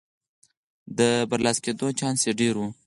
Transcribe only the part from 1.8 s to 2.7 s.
چانس یې ډېر و.